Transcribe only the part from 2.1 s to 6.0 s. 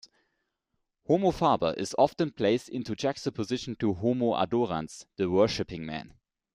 placed in juxtaposition to "homo adorans", the worshiping